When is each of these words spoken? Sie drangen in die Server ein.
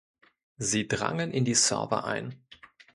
Sie 0.57 0.87
drangen 0.87 1.29
in 1.29 1.45
die 1.45 1.53
Server 1.53 2.05
ein. 2.05 2.43